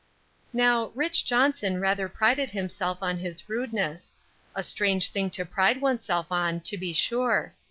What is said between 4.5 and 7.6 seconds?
a strange thing to pride one's self on, to be sure.